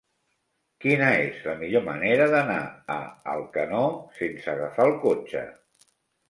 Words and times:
Quina 0.85 1.09
és 1.25 1.43
la 1.49 1.53
millor 1.59 1.83
manera 1.87 2.27
d'anar 2.31 2.57
a 2.95 2.97
Alcanó 3.35 3.83
sense 4.23 4.51
agafar 4.55 4.89
el 4.91 4.97
cotxe? 5.07 5.45